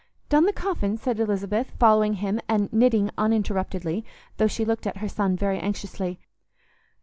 [0.29, 4.03] "Done the coffin?" said Lisbeth, following him, and knitting uninterruptedly,
[4.37, 6.19] though she looked at her son very anxiously.